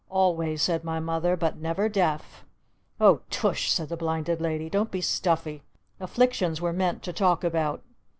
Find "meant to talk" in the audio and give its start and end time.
6.73-7.43